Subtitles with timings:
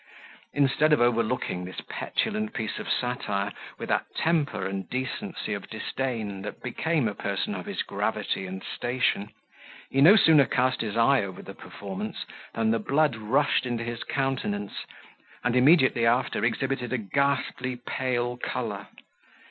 [0.55, 6.41] Instead of overlooking this petulant piece of satire with that temper and decency of disdain
[6.41, 9.29] that became a person of his gravity and station,
[9.91, 12.25] he no sooner cast his eye over the performance,
[12.55, 14.85] than the blood rushed into his countenance,
[15.43, 18.87] and immediately after exhibited a ghastly pale colour.